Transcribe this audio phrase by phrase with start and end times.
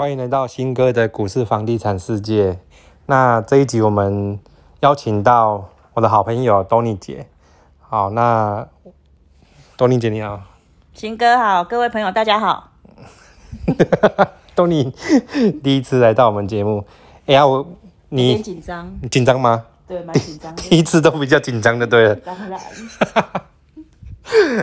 [0.00, 2.58] 欢迎来到新哥的股市房地产世界。
[3.04, 4.40] 那这一集我们
[4.80, 7.26] 邀请到我的好朋友 Tony 姐。
[7.80, 8.66] 好，那
[9.76, 10.40] Tony 姐你好。
[10.94, 12.70] 新哥好，各位朋友大家好。
[14.56, 14.90] Tony
[15.62, 16.86] 第一次来到我们节目，
[17.26, 17.68] 哎呀，我
[18.08, 19.66] 你点紧张，你紧张吗？
[19.86, 20.56] 对，蛮紧张。
[20.56, 22.16] 第一次都比较紧张的，对了。
[22.16, 22.58] 当然，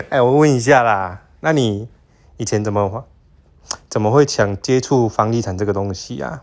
[0.10, 1.86] 哎，我问一下啦，那你
[2.38, 3.04] 以前怎么
[3.88, 6.42] 怎么会想接触房地产这个东西啊？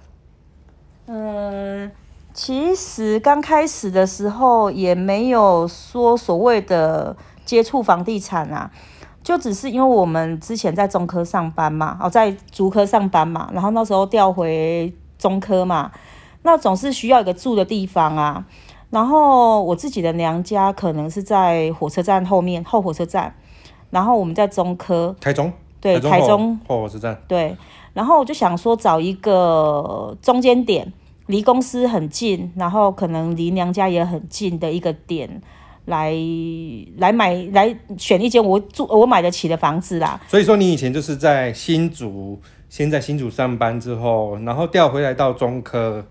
[1.07, 1.91] 嗯，
[2.33, 8.71] 其实刚开始的时候也没有说所谓的接触房地产啊，
[9.23, 15.91] 就只是因为我们之前在中科上班嘛，哦，在竹科上班嘛，然后那时候调回中科嘛，
[16.41, 18.45] 那总是需要一个住的地方啊。
[18.91, 23.35] 然后我自己的娘家可能是在火车站后面后火车站，
[23.89, 25.51] 然后我们在中科，台中，
[25.85, 27.15] 对，台中后火车站。
[27.27, 27.55] 对，
[27.93, 30.91] 然后我就想说找一个中间点，
[31.27, 35.41] 离公司很近，然后可能离娘家也很近的一个点，
[35.85, 36.11] 来
[36.97, 40.19] 来买来选一间我住我买得起的房子啦。
[40.27, 46.03] 所以说你以前就是在新竹，先在新竹上班之后，然后调回来到中科，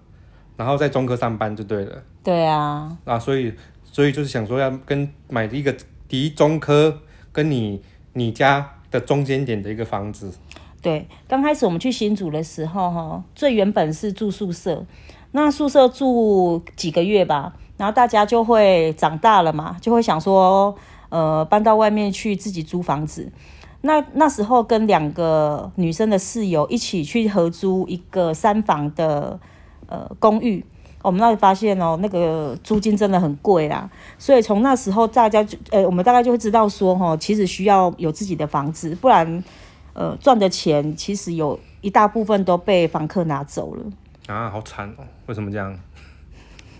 [0.56, 3.52] 然后在中科上班就对了对啊，啊，所以
[3.82, 5.74] 所以就是想说要跟买一个
[6.10, 6.96] 离中科
[7.32, 10.32] 跟你你家的中间点的一个房子，
[10.80, 14.86] 对，刚开始我们去新组的时候，哈，最原本是住宿舍，
[15.32, 20.76] 那宿舍住几个月吧，然后大家就会长大了嘛，就会想说，
[21.08, 23.32] 呃，搬到外面去自己租房子。
[23.80, 29.40] 那那时候跟两个女生的室友一起去合租一个三房的
[29.88, 30.64] 呃公寓，
[31.04, 33.88] 我们那里发现哦，那个租金真的很贵啦，
[34.18, 39.44] 所以从那时候大家就呃，我们大概就会知道说，哈，其实需要有自己的房子，不然
[39.92, 43.84] 呃赚的钱其实有一大部分都被房客拿走了，
[44.28, 45.04] 啊，好惨哦！
[45.26, 45.78] 为什么这样？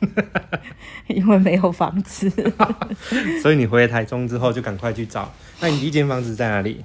[1.08, 2.30] 因为没有房子。
[3.42, 5.30] 所以你回台中之后就赶快去找。
[5.60, 6.82] 那你第一间房子在哪里？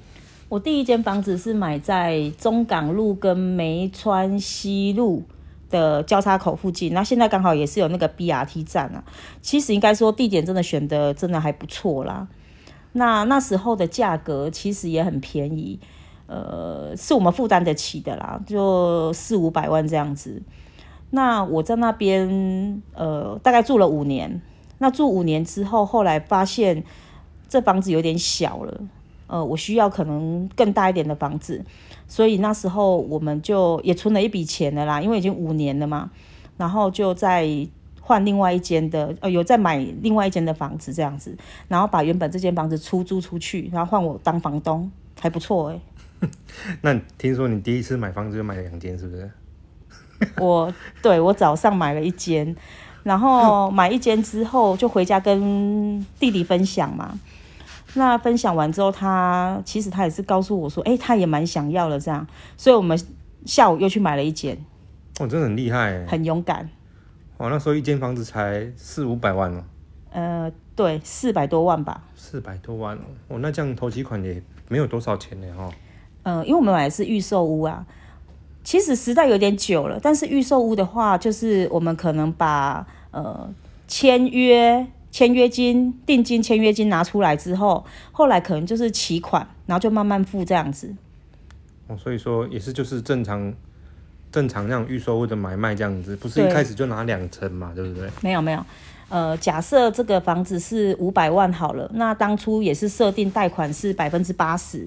[0.48, 5.22] 我第一间房子是买在中港路跟梅川西路
[5.70, 9.02] 的交叉口附近，那现在刚好也是有那个 BRT 站啊。
[9.40, 12.28] 其实应该说地点真的选的真的还不错啦。
[12.92, 15.78] 那那时候的价格其实也很便宜，
[16.26, 20.42] 呃，是我们负担得起的啦，就四五百万这样子。
[21.10, 24.42] 那我在那边呃大概住了五年，
[24.78, 26.84] 那住五年之后，后来发现
[27.48, 28.80] 这房子有点小了。
[29.30, 31.64] 呃，我需要可能更大一点的房子，
[32.08, 36.10] 所以那时候我们就也存了一笔钱的啦，因为已经五年了嘛，
[36.56, 37.46] 然后就在
[38.00, 45.80] 换另外一间的，呃，有在买另外一间的房子这样子，然后把原本这间房子出租出去，然后换我当房东，还不错哎、
[46.82, 49.30] 那听说你第一次买房子就买了两间，是不是？
[50.38, 52.56] 我对我早上买了一间，
[53.04, 57.18] 然后买一间之后就回家跟弟弟分享嘛。
[57.94, 62.98] 那分享完之后，他其实他也是告诉我说，哎、他也蛮想要的这样，所以我们
[63.44, 64.56] 下午又去买了一间，
[65.18, 66.06] 哦，真的很厉害哎！
[66.06, 66.68] 很勇敢。
[67.38, 69.64] 哇，那时候一间房子才四五百万哦，
[70.12, 72.02] 呃，对，四百多万吧。
[72.14, 75.70] 四百多万哦，哦，那这样投期款也没有多少钱呢哈。
[76.22, 77.86] 呃，因为我们买的是预售屋啊，
[78.62, 83.48] 其实时代有点久了，但是预售屋的话，就是我们可能把呃
[83.88, 90.94] 签约、签约金、定金、签约金拿出来之后，后来可能就是期款，然后就慢慢付这样子。
[91.88, 93.52] 哦，所以说也是就是正常
[94.30, 98.08] 正常那种预售屋的买卖这样子，不是一对开始就拿两成嘛，对不对？
[98.22, 98.64] 没有没有，
[99.08, 104.86] 呃，假设这个房子是五百万好了，那当初也是设定贷款是百分之八十，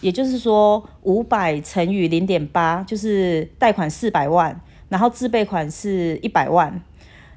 [0.00, 6.80] 也就是说五百乘以零点八，就是贷款四百万，然后自备款是一百万，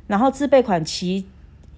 [0.05, 1.25] 然后自备款期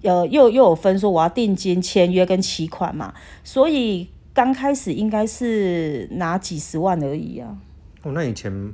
[0.02, 3.12] 呃又又有分说我要定金、签约跟期款嘛，
[3.44, 7.56] 所以刚开始应该是拿几十万而已啊，
[8.02, 8.72] 哦，那以前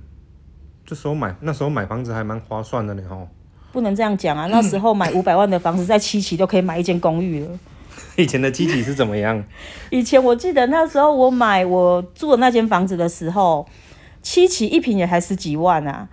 [0.86, 3.28] 这时候买那时候买房子还蛮划算的呢哦。
[3.70, 7.58] 不能这样讲啊， 那时候买五百万的房子在七期都可以买一间公寓了。
[8.16, 9.44] 以前的基底是怎么样？
[9.90, 13.66] 以前我记得那时候我买我住的那间房子的时候，
[14.22, 16.08] 七期一平也才十几万啊。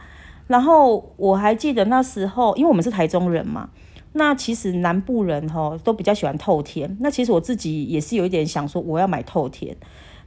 [0.47, 3.69] 然后我还记得那时候，因为我们是台中人嘛，
[4.17, 6.95] 那其实南部人哈都比较喜欢透天。
[7.01, 9.75] 那其实我自己也是有一点想说我要买透天，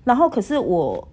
[0.05, 1.08] 然后可是我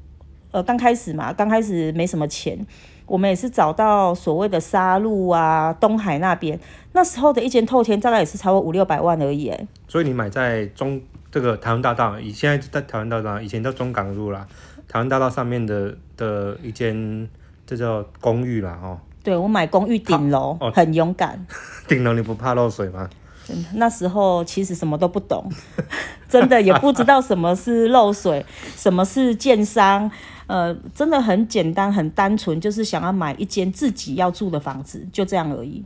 [0.52, 2.60] 呃刚开始嘛，刚开始没什么钱，
[3.06, 6.60] 我们也是找到所谓的沙路啊、东海那边，
[6.92, 9.48] 那时候的一间透天大概也是超过五六百万而已。
[9.48, 11.02] 哎，所以你买在中
[11.32, 14.46] 这个台湾大道，以现在在台湾大道，以前叫中港路啦，
[14.90, 17.30] 台湾大道上面的的一间
[17.66, 19.00] 这叫公寓啦哦。
[19.26, 21.46] 对我买公寓顶楼，哦很勇敢。
[21.90, 23.10] 顶楼你不怕漏水吗？
[23.46, 25.52] 真的那时候其实什么都不懂，
[26.30, 28.46] 真的也不知道什么是漏水，
[28.78, 30.10] 什么是建商，
[30.48, 35.84] 呃，真的很简单很单纯，就是想要买一间自己要住的房子，就这样而已。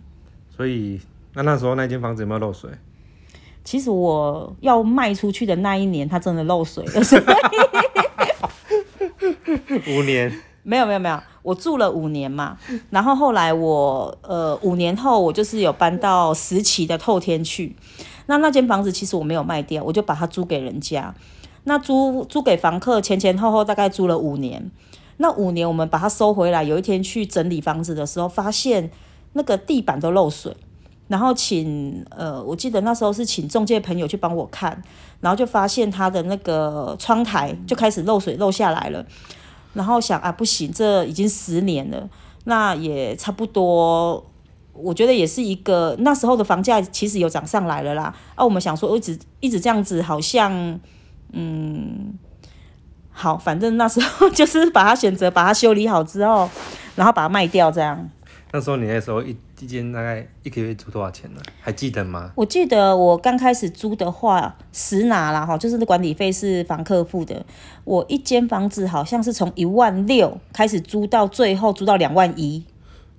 [0.56, 1.00] 所以
[1.34, 2.70] 那那时候那间房子有没有漏水？
[3.64, 7.24] 其实我要卖出去的那一年，它真的漏水了，所以
[9.98, 10.32] 五年，
[10.64, 12.58] 没有没有没有，我住了五年嘛，
[12.90, 17.76] 然后后来我呃五年后我就是有搬到石岐的透天去，
[18.28, 21.14] 那那间房子其实我没有卖掉，我就把它租给人家，
[21.64, 24.70] 那租租给房客前前后后大概租了五年，
[25.18, 28.92] 那五年我们把它收回来，有一天去整理房子的时候，发现
[29.34, 30.56] 那个地板都漏水。
[31.08, 34.80] 然后请呃，我记得那时候是请中介朋友去帮我看，
[35.22, 39.04] 然后就发现他的那个窗台就开始漏水漏下来了。
[39.74, 42.10] 然后想啊，不行，这已经十年了，
[42.46, 44.26] 那也差不多。
[44.74, 48.16] 我觉得也是一个那时候的房价其实有涨上来了啦。
[48.36, 50.80] 啊，我们想说一直一直这样子，好像
[51.34, 52.14] 嗯，
[53.12, 56.50] 好，反正那时候 就是把它选择把它修理好之后，
[56.96, 58.10] 然后把它卖掉这样。
[58.52, 61.42] 那时候你那时候一一间大概一个月租多少钱呢？
[61.62, 62.32] 还记得吗？
[62.36, 67.46] 我记得我刚开始租的话，实拿啦哈，就是管理费是房客付的。
[67.84, 72.64] 我一间房子好像是从一万六开始租到最后租到两万一。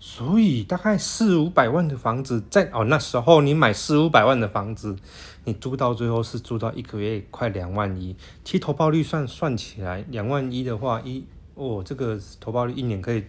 [0.00, 4.97] 所以大概四五百万的房子，在哦那时候你买四五百万的房子，
[5.44, 8.17] 你租到最后是租到一个月快两万一。
[8.43, 11.25] 其实投报率算算起来，两万一的话，一
[11.55, 13.23] 哦这个投报率一年可以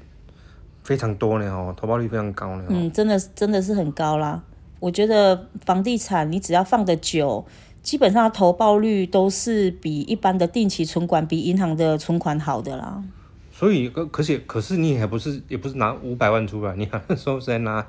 [0.83, 2.67] 非常多呢哦，投报率非常高呢、哦。
[2.69, 4.41] 嗯，真的真的是很高啦。
[4.79, 7.45] 我觉得房地产你只要放得久，
[7.83, 13.03] 基本上投报率都是比一般的定期存款、比银行的存款好的啦。
[13.51, 17.85] 所以可可是可是你还不是也不是拿五百万出来，你那时候是在拿，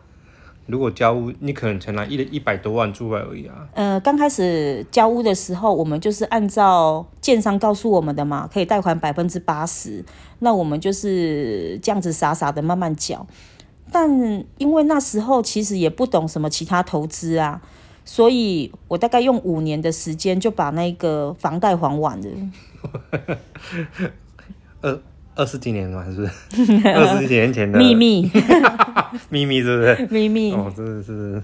[0.67, 3.69] 如果交屋你可能才拿一一百多万出来而已啊。
[3.75, 10.05] 呃，刚开始交屋的时候，我们就是按照建商告诉我们的嘛，可以贷款百分之八十，
[10.39, 13.27] 那我们就是这样子傻傻的慢慢缴。
[13.91, 14.09] 但
[14.57, 17.61] 因为那时候其实也不懂什么其他投资啊，
[18.05, 22.29] 所以我大概用五年的时间就把那个房贷还完了。
[24.81, 24.99] 二
[25.35, 26.89] 二十几年嘛，是不是？
[26.89, 28.31] 二十几年前的秘密，
[29.31, 30.07] 秘密是不是？
[30.11, 31.43] 秘密，哦，真的是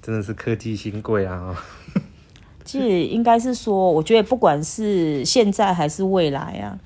[0.00, 1.36] 真的是科技新贵啊！
[1.36, 1.56] 哦
[2.64, 6.78] 其实应该是说，我觉得不管是现在还是未来啊，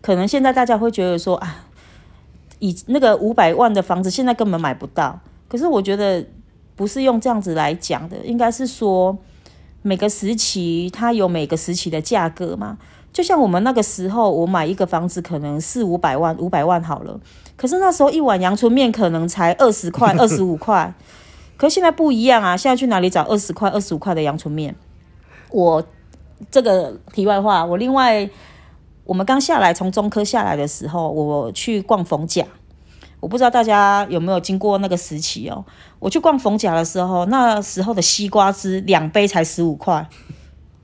[0.00, 1.66] 可能现在大家会觉得说啊，
[2.60, 5.20] 以那个五百万的房子现在根本买不到。
[5.48, 6.24] 可是我觉得
[6.76, 9.18] 不是用这样子来讲的，应该是说
[9.82, 12.78] 每个时期它有每个时期的价格嘛。
[13.12, 17.18] 就像我们那个时候，我买一个房子可能四五百万，五百万好了，
[17.56, 20.94] 可是那时候一碗阳春面可能才二十块、 二十五块。
[21.56, 22.56] 可是现在不一样啊！
[22.56, 24.72] 现在去哪里找二十块、二十五块的阳春面？
[25.50, 25.84] 我
[26.52, 28.30] 这个题外话，我另外
[29.02, 32.46] 我们刚下来从中科下来的时候，我去逛逢甲，
[33.18, 35.64] 我不知道大家有没有经过那个时期哦。
[35.98, 40.08] 我去逛逢甲的时候，那时候的西瓜汁两杯才十五块，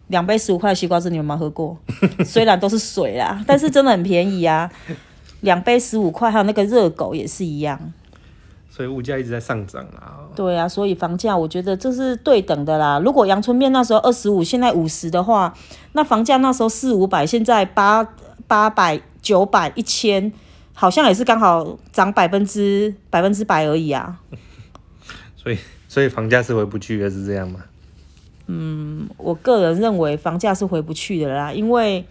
[0.08, 1.76] 两杯十五块的西瓜汁，你们有没有喝过？
[2.24, 4.70] 虽然都是水啦，但是真的很便宜啊。
[5.40, 7.92] 两杯十五块，还有那个热狗也是一样。
[8.70, 10.26] 所以物价一直在上涨啊。
[10.34, 12.98] 对啊，所以房价我觉得这是对等的啦。
[12.98, 15.54] 如果阳春面那时候二十五，现在五十的话，
[15.92, 18.06] 那房价那时候四五百，现在八
[18.46, 20.32] 八百、九百、一千，
[20.72, 24.18] 好像也是刚好涨百分之百分之百而已啊。
[25.36, 27.60] 所以所以房价是回不去的，是这样吗？
[28.46, 32.04] 嗯我个人认为房价是回不去的啦，因为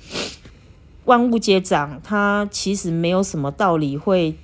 [1.05, 4.35] 万物皆涨，它其实没有什么道理会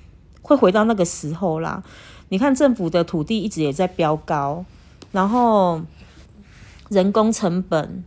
[0.42, 1.82] 会回到那个时候啦。
[2.28, 4.64] 你看政府的土地一直也在飙高，
[5.10, 5.80] 然后
[6.88, 8.04] 人工成本，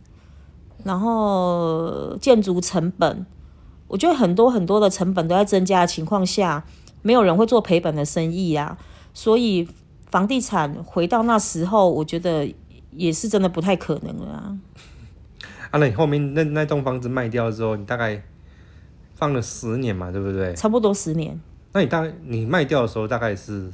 [0.82, 3.26] 然后建筑成本，
[3.88, 6.64] 我觉得很多很多的成本都在增加的情况下，
[7.02, 8.78] 没有人会做赔本的生意啊。
[9.12, 9.68] 所以
[10.10, 12.50] 房地产回到那时候，我觉得
[12.94, 14.58] 也是真的不太可能了啊。
[15.70, 18.22] 啊，那你后面那那栋房子卖掉之后，你大概
[19.14, 20.54] 放了十年嘛，对不对？
[20.54, 21.38] 差不多十年，
[21.72, 23.70] 那你大概你卖掉的时候，大概是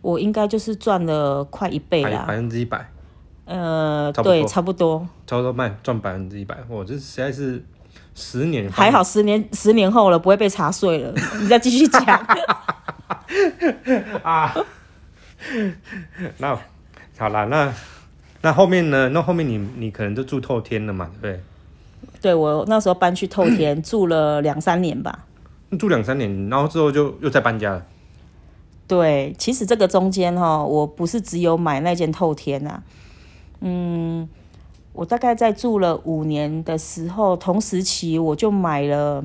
[0.00, 2.36] 我应该就是赚了快一倍啦百。
[2.36, 2.90] 分之一百，
[3.46, 7.62] 呃，对，差不多，差不多卖赚百分之一百，我，这实在是
[8.14, 11.12] 十年还好十年十年后了，不会被查税了。
[11.40, 12.02] 你再继续讲。
[14.22, 14.54] 啊。
[16.38, 16.58] 那
[17.18, 17.72] 好啦，那
[18.44, 19.08] 那后面呢？
[19.08, 21.40] 那后面你你可能就住透天了嘛，对不对？
[22.20, 25.24] 对我那时候搬去透天住了两三年吧。
[25.78, 27.86] 住两三年，然后之后就又再搬家了。
[28.86, 32.82] 对，其实这个中间哈，我不是只有买那间透天啊，
[33.60, 34.28] 嗯，
[34.92, 39.24] 我大概在住了五年的时候，同时期我就买了，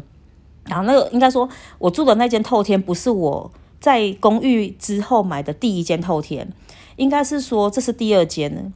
[0.63, 6.47] 然后那个应该说，我住的那间透天不是我在公寓之后买的第一间透天，
[6.95, 8.71] 应该是说这是第二间呢。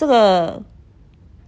[0.00, 0.62] 这个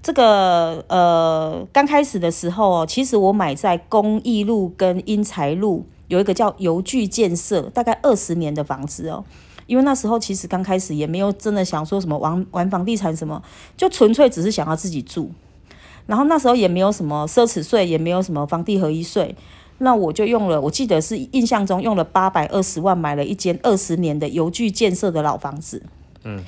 [0.02, 5.86] 这个呃，刚开始的时候，其实我买在公益路跟英才路。
[6.08, 9.24] 有一个叫邮具建设，大概二十年的房子哦，
[9.66, 13.42] 因为那时候其实刚开始也没有真的想说什么玩玩房地产什么，
[13.74, 15.30] 就纯粹只是想要自己住。
[16.04, 19.34] 然后那时候也没有什么奢侈税，也没有什么房地合一税，
[19.78, 25.82] 那我就用了，我记得是印象中用了八百二十万买了一间二十年的邮具建设的老房子。
[26.24, 26.44] 嗯，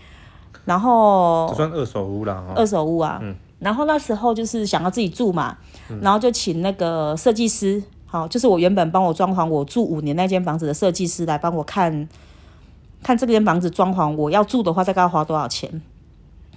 [0.65, 3.19] 然后算二手屋了，二手屋啊。
[3.23, 5.57] 嗯，然后那时候就是想要自己住嘛，
[6.01, 7.83] 然后就请那个设计师。
[8.07, 12.09] 好，就是我原本帮我装潢我住五年那间房子的设计师来帮我看，
[13.03, 15.83] 看这间房子装潢我要住的话大概要花多少钱。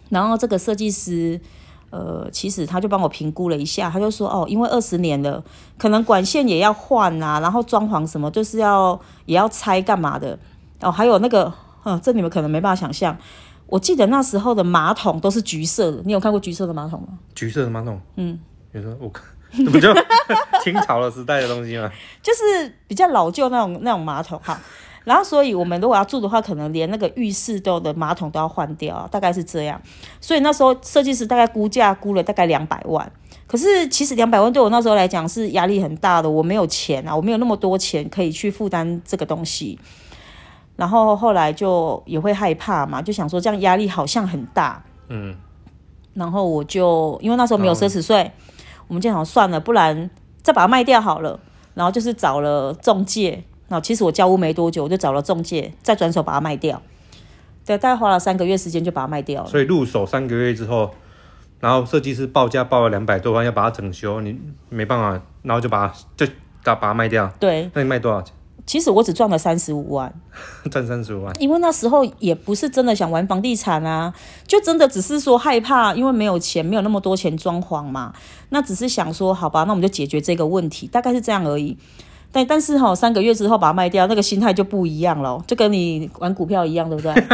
[0.10, 1.42] 然后这个设计师，
[1.90, 5.44] 呃，其实他就帮我评估了一下，他就说，哦，因为二十年了，
[5.80, 10.38] 可能管线也要换啊，然后装潢什么就是要也要拆干嘛的。
[10.82, 11.52] 哦，还有那个，
[11.86, 13.18] 嗯，这你们可能没办法想象，
[13.68, 17.20] 我记得那时候的马桶都是橘色的，你有看过橘色的马桶吗？
[17.36, 18.40] 橘色的马桶，嗯，
[18.72, 19.24] 你说我看。
[19.72, 19.94] 不就
[20.62, 21.90] 清朝的时代的东西吗？
[22.22, 24.60] 就是比较老旧那种那种马桶哈，
[25.06, 29.82] 然后所以我们如果要住的话，可能连那个浴室都的马桶都要换掉，大概是这样。
[30.20, 33.10] 所以那时候设计师大概估价估了大概两百万，
[33.48, 39.80] 可是其实两百万对我那时候来讲是压力很大的，我没有钱啊，我没有那么多钱可以去负担这个东西。
[40.78, 45.36] 然后后来就也会害怕嘛，就想说这样压力好像很大，嗯，
[46.14, 48.32] 然后我就因为那时候没有奢侈税。
[48.88, 50.10] 我们就想算了，不然
[50.42, 51.38] 再把它卖掉好了。
[51.74, 56.82] 然后就是找了中介，然后其实我交屋没多久，我就找了中介，再转手把它卖掉。
[57.66, 59.50] 对，大概花了三个月时间就把它卖掉了。
[59.50, 60.90] 所以入手三个月之后，
[61.60, 66.26] 然后设计师报价报了两百多万，要把它整修，你没办法，然后就把它就
[66.64, 67.30] 把把它卖掉。
[67.42, 68.34] 对，那你卖多少钱？
[68.68, 70.14] 其实我只赚了三十五万，
[70.70, 74.14] 赚三十五万，因为那时候也不是真的想玩房地产啊，
[74.46, 78.14] 就真的只是说害怕，因为没有钱，没有那么多钱装潢嘛，
[78.50, 81.78] 那只是想说，好吧，那我们就解决这个问题，大概是这样而已。
[82.30, 87.14] 但但是哈，三个月之后把它卖掉，那个心态就不一样了，就跟你玩股票一样，对不对？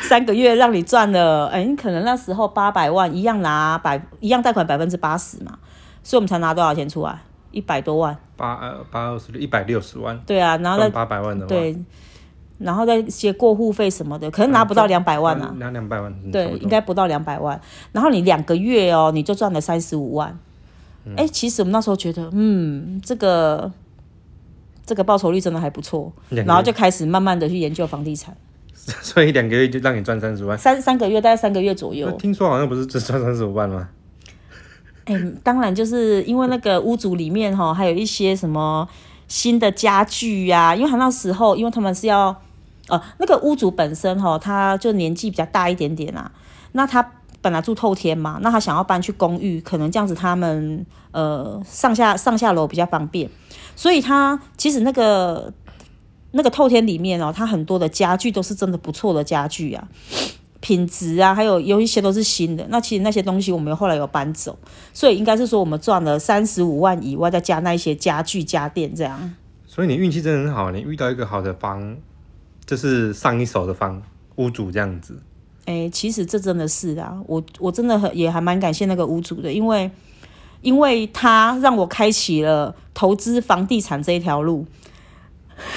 [0.08, 5.58] 三个月让你赚了，哎，你可能那时候八百万一样拿百一样贷款百分之八十嘛，
[6.02, 7.20] 所以我们才拿多少钱出来？
[7.52, 10.18] 一百多万，八呃八二十六，一百六十万。
[10.26, 11.76] 对啊，然后再八百万的对，
[12.58, 15.54] 然后再一些过户费什么的，可能拿不到两百万啊。
[15.58, 17.60] 拿两百万，对，应该不到两百万。
[17.92, 20.38] 然后你两个月哦，你就赚了三十五万。
[21.16, 23.70] 哎，其实我们那时候觉得，嗯，这个
[24.86, 28.36] 这个报酬率真的还不错，然后就开始慢慢的去研究房地产。
[28.74, 30.56] 所以两个月就让你赚三十万？
[30.58, 32.10] 三三个月大概三个月左右。
[32.12, 33.88] 听说好像不是只赚三十五万吗？
[35.04, 38.88] 哎，当然，就是因为那个屋主里面哈，还有一些什么
[39.26, 40.74] 新的家具呀。
[40.76, 42.34] 因为他那时候，因为他们是要，
[42.88, 46.30] 呃，那个屋主本身哈，他就年纪比较大一点点啊。
[46.72, 53.28] 那他本来住透天嘛，那他想要搬去公寓，可能这样子他们呃上下上下楼比较方便。
[53.74, 55.52] 所以他其实那个
[56.30, 59.88] 那个透天里面哦，他很多的家具都是真的不错的家具啊。
[60.62, 62.64] 品质啊，还有有一些都是新的。
[62.70, 64.56] 那其实那些东西我们后来有搬走，
[64.94, 69.34] 所以应该是说我们赚了三十五万以外，再加那一些家具家电这样。
[69.66, 71.96] 所以你运气真的很好，你遇到一个好的房，
[72.64, 74.00] 就是上一手的房
[74.36, 75.20] 屋主这样子。
[75.66, 79.90] 哎，其实这真的是啊，我我真的很也还蛮感谢那个屋主的，因为
[80.60, 84.64] 因为他让我开启了投资房地产这一条路。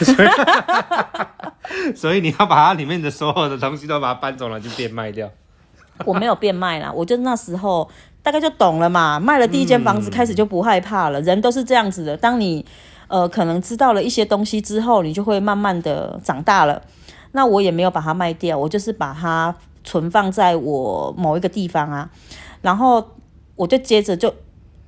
[1.96, 5.30] 所以你要把它里面的所有的东西都把它搬走了，就变卖掉。
[6.04, 7.89] 我没有变卖啦，我就那时候
[8.22, 9.20] 大概就懂了嘛。
[9.20, 11.22] 卖了第一间房子，开始就不害怕了。
[11.22, 12.65] 人都是这样子的，当你
[13.08, 16.82] 呃可能知道了一些东西之后，你就会慢慢的长大了。
[17.32, 22.10] 那我也没有把它卖掉，我就是把它存放在我某一个地方啊。
[22.62, 23.12] 然后
[23.56, 24.34] 我就接着就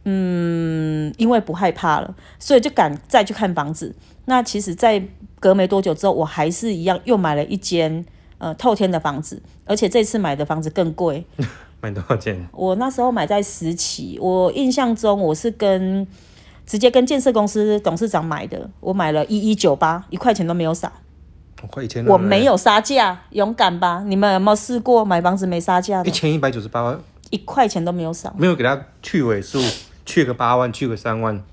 [0.10, 3.94] 嗯，因为不害怕了，所以就敢再去看房子。
[4.24, 5.04] 那其实，在
[5.38, 8.06] 隔没多久之后，我还是一样又买了一间
[8.38, 11.26] 呃透天的房子，而且这次买的房子更贵。
[11.82, 12.48] 买多少钱？
[12.54, 16.08] 我那时候买在十期，我印象中我是跟
[16.66, 20.90] 直接跟建设公司董事长买的，我买了一一九八，一块钱都没有少。
[21.70, 22.06] 快一千。
[22.06, 24.04] 我没有杀价，勇敢吧？
[24.06, 26.10] 你们有没有试过买房子没杀价的？
[26.10, 26.98] 一千一百九十八万，
[27.30, 28.34] 一块钱都没有少。
[28.38, 29.60] 没有给他去尾数，
[30.08, 31.44] 去个八万，去个三万。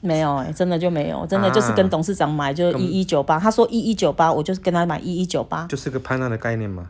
[0.00, 6.88] 没有哎、真的就没有，真的就是跟董事长买就一一九八，他说一一九八，我就是跟他买一一九八，就是个潘娜的概念嘛。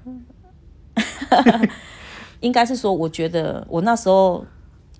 [2.40, 4.44] 应该是说，我觉得我那时候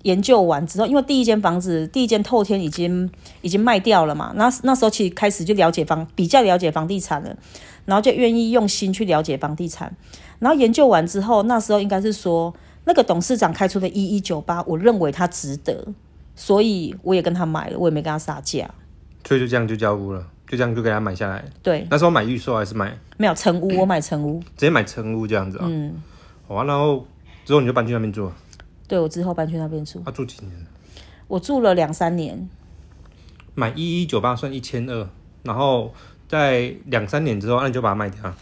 [0.01, 3.07] 研究完之后，因为第一间房子第一间透天已经
[3.41, 7.35] 已经卖掉了嘛，那那时候其实开始就了解房比较了解房地产了，
[7.85, 9.95] 然后就愿意用心去了解房地产，
[10.39, 12.53] 然后研究完之后，那时候应该是说
[12.89, 15.85] 那个董事长开出的一一九八，我认为他值得，
[16.35, 18.67] 所以我也跟他买了，我也没跟他杀价。
[19.23, 21.45] 所以就这样就交屋了，就这样就给他买下来。
[21.61, 24.39] 对，那时候买预售还是买没有成屋， 我买成屋。
[24.39, 25.65] 直接买成屋这样子啊？
[25.69, 26.01] 嗯，
[26.47, 27.05] 好啊，然后
[27.45, 28.35] 之后你就搬去那边住了，
[28.87, 30.51] 对我之后搬去那边住，他、住几年？
[31.27, 32.49] 我住了两三年。
[33.53, 35.07] 买一一九八算一千二，
[35.43, 35.93] 然后
[36.27, 38.33] 在两三年之后，那你就把它卖掉。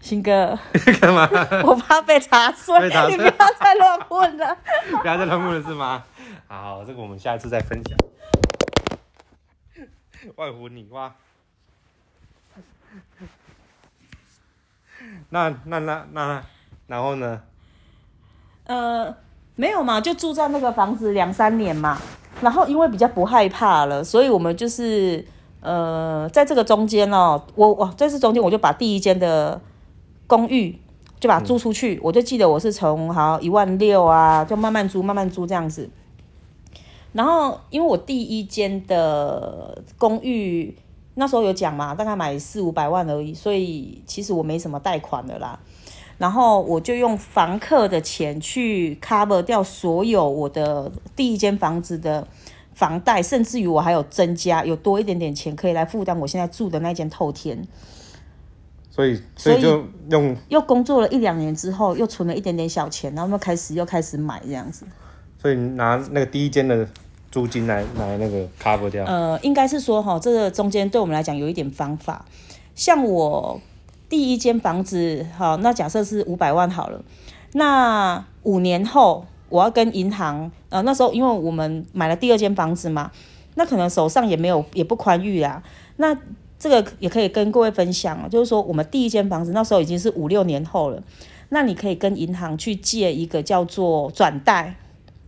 [0.00, 0.58] 新哥，
[1.00, 1.28] 干嘛？
[1.66, 4.56] 我怕被查税，被查你不要再乱问了。
[5.02, 6.02] 不要再乱问了是吗？
[6.46, 7.98] 好，这个我们下一次再分享。
[10.36, 11.12] 外乎你哇，
[15.30, 16.42] 那那那那
[16.86, 17.40] 然后呢？
[18.64, 19.14] 呃，
[19.56, 21.98] 没有嘛，就住在那个房子两三年嘛。
[22.40, 25.24] 然后因为比较不害怕了，所以我们就是
[25.60, 29.60] 呃，在这个中间哦，我我在这中间我就把第一间的
[30.28, 30.78] 公寓
[31.18, 35.90] 就把它租出去，我就记得我是从好一万六啊，就慢慢租慢慢租这样子。
[37.12, 40.76] 然后因为我第一间的公寓
[41.14, 45.58] 那时候有讲嘛，大概买四五百万而已，所以其实我没什么贷款的啦。
[46.18, 52.28] 然后我就用房客的钱去 cover 掉所有我的第一间房子的
[52.74, 57.66] 房贷，甚至于我还有增加，有多一点点钱可以来负担我现在住的那间透天。
[58.98, 64.84] 所以所以就用又工作了一两年之后，又存了一点点小钱，然后又开始又开始买这样子。
[65.40, 66.84] 所以拿那个第一间的
[67.30, 69.04] 租金来来那个 cover 掉。
[69.04, 72.24] 呃，应该是说哈，这个中间对我们来讲有一点方法。
[72.74, 73.60] 像我
[74.08, 77.00] 第一间房子，好，那假设是五百万好了，
[77.52, 83.12] 那五年后我要跟银行，呃，那时候因为我们买了第二间房子嘛，
[83.54, 85.62] 那可能手上也没有也不宽裕啦，
[85.98, 86.18] 那
[86.58, 91.00] 这个也可以跟各位分享啊，就是说我们第一间房子那时候已经是五六年后了，
[91.50, 94.74] 那你可以跟银行去借一个叫做转贷，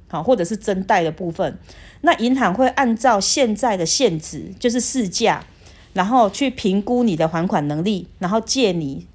[0.08, 1.56] 好，或者是增贷的部分。
[2.00, 5.44] 那银行会按照现在的现值，就是市价，
[5.92, 9.06] 然后去评估你的还款能力，然后借你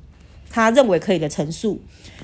[0.50, 1.82] 他认为可以的层数。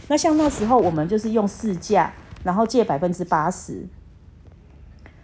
[0.08, 3.86] 那像那时候我们就是用市价，然后借百分之八十，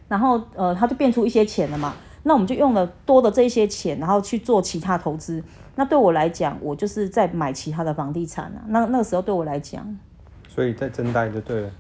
[0.10, 1.96] 然后呃，他就变出一些钱了嘛。
[2.28, 5.42] 那我们就用了多的这一些钱，然后去做其他投资。
[5.76, 8.62] 那对我来讲，我就是在买其他的房地产啊。
[8.68, 9.98] 那那个时候对我来讲，
[10.50, 11.72] 所以在增贷就对了。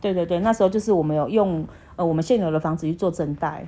[0.00, 3.66] 对对对，那时候就是我们有用呃我们现有的房子去做增贷。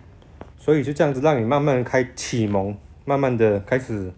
[0.58, 4.12] 所以就这样子让你慢慢开启蒙，慢慢的开始。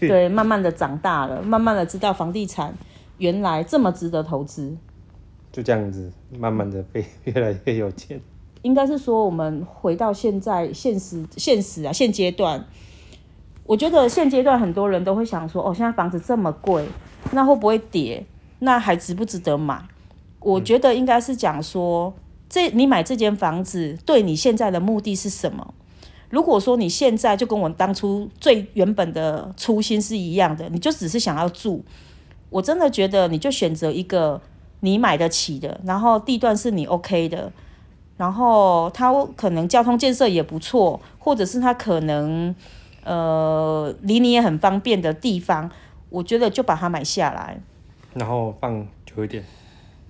[0.00, 2.74] 对，慢慢的长大了，慢慢的知道房地产
[3.18, 4.76] 原来这么值得投资。
[5.52, 8.20] 就这样子，慢慢的被越来越有钱。
[8.62, 12.64] 应该是说，我们回到现在现实现实啊，现阶段，
[13.64, 16.84] 我觉得现阶段很多人都会想说，哦，现在房子这么贵，
[17.32, 18.26] 那会不会跌？
[18.58, 19.82] 那还值不值得买？
[20.40, 22.12] 我觉得应该是讲说，
[22.48, 25.74] 这你买这间房子对你现在的目的是什么？
[26.28, 31.82] 如果说你现在就跟我当初最原本的初心是一样的，你就只是想要住，
[32.50, 34.40] 我真的觉得你就选择一个
[34.80, 37.52] 你买得起的，然后地段是你 OK 的，
[38.20, 42.54] 然后它可能交通建设也不错，或者是它可能
[43.02, 45.70] 呃离你也很方便的地方，
[46.10, 47.58] 我觉得就把它买下来。
[48.12, 49.42] 然后放久一点。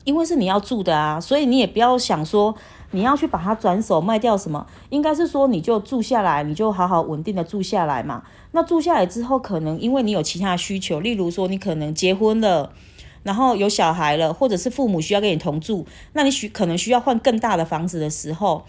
[0.03, 2.53] 因为是你要住的啊，所以你也不要想说
[2.91, 8.25] 你要去把它转手卖掉什么，应该是说你就住下来，你就好好稳定的住下来嘛。
[8.51, 12.73] 那住下来之后，可能因为你有其他需求，例如说你可能结婚了，
[13.23, 18.65] 然后有小孩了，或者是父母需要跟你同住，那你需可能需要换更大的房子的时候，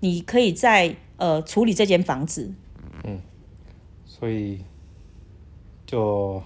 [0.00, 2.52] 你可以在呃处理这间房子。
[3.04, 3.20] 嗯
[4.06, 4.60] 所以
[5.86, 6.42] 就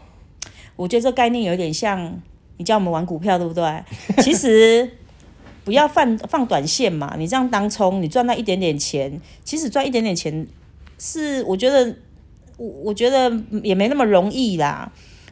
[0.76, 2.20] 我觉得这概念有点像
[2.56, 3.82] 你叫我们玩股票，对不对？
[4.22, 4.90] 其实
[5.64, 10.46] 不要放放短线嘛，你这样当冲，你赚那一点点钱，其实赚一点点钱
[10.98, 11.96] 是我觉得
[12.56, 13.30] 我我觉得
[13.62, 14.90] 也没那么容易啦。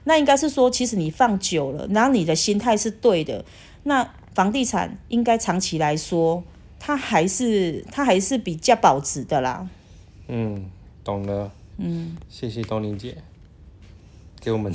[0.09, 3.45] 那应该是说，其实你放久了，然后你的心态是对的，
[3.83, 6.45] 那房地产应该长期来说，
[6.79, 9.69] 它还是它还是比较保值的啦。
[10.29, 10.71] 嗯，
[11.03, 11.51] 懂了。
[11.79, 13.16] 嗯，谢谢东玲姐
[14.40, 14.73] 给我们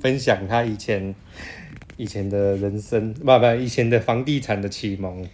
[0.00, 1.14] 分享她以前
[1.96, 5.26] 以前的人生，不不，以前的房地产的启蒙。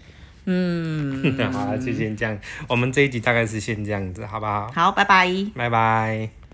[0.47, 2.39] 嗯， 好，就先这样。
[2.69, 4.71] 我们这一集大概是先这样子，好不好？
[4.73, 5.29] 好，拜拜。
[5.57, 6.44] 拜拜。